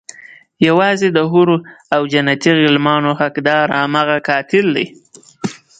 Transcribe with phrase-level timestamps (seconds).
[0.67, 1.57] يوازې د حورو
[1.95, 4.85] او جنتي غلمانو حقدار هماغه قاتل دی.